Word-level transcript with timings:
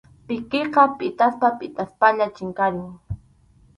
Pikiqa 0.27 0.83
pʼitaspa 0.97 1.47
pʼitaspalla 1.59 2.25
chinkarin. 2.35 2.89